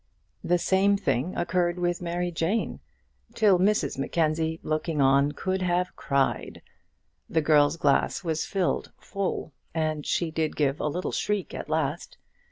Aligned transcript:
The 0.43 0.57
same 0.57 0.97
thing 0.97 1.35
occurred 1.37 1.77
with 1.77 2.01
Mary 2.01 2.31
Jane 2.31 2.79
till 3.35 3.59
Mrs 3.59 3.99
Mackenzie, 3.99 4.59
looking 4.63 4.99
on, 4.99 5.33
could 5.33 5.61
have 5.61 5.95
cried. 5.95 6.63
The 7.29 7.39
girl's 7.41 7.77
glass 7.77 8.23
was 8.23 8.43
filled 8.43 8.91
full, 8.97 9.51
and 9.75 10.03
she 10.03 10.31
did 10.31 10.55
give 10.55 10.79
a 10.79 10.87
little 10.87 11.11
shriek 11.11 11.53
at 11.53 11.69
last. 11.69 12.17